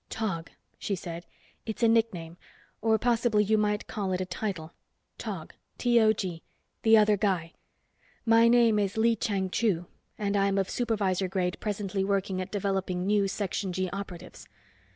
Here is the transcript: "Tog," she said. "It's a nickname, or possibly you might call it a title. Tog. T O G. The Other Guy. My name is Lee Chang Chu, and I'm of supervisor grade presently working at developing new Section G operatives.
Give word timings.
"Tog," 0.09 0.49
she 0.79 0.95
said. 0.95 1.27
"It's 1.63 1.83
a 1.83 1.87
nickname, 1.87 2.37
or 2.81 2.97
possibly 2.97 3.43
you 3.43 3.55
might 3.55 3.85
call 3.85 4.13
it 4.13 4.19
a 4.19 4.25
title. 4.25 4.73
Tog. 5.19 5.53
T 5.77 5.99
O 5.99 6.11
G. 6.11 6.41
The 6.81 6.97
Other 6.97 7.15
Guy. 7.15 7.53
My 8.25 8.47
name 8.47 8.79
is 8.79 8.97
Lee 8.97 9.15
Chang 9.15 9.51
Chu, 9.51 9.85
and 10.17 10.35
I'm 10.35 10.57
of 10.57 10.71
supervisor 10.71 11.27
grade 11.27 11.57
presently 11.59 12.03
working 12.03 12.41
at 12.41 12.51
developing 12.51 13.05
new 13.05 13.27
Section 13.27 13.73
G 13.73 13.91
operatives. 13.91 14.47